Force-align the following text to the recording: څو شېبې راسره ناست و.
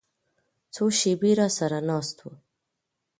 څو 0.73 0.83
شېبې 0.99 1.31
راسره 1.39 1.79
ناست 1.89 2.17
و. 2.21 2.25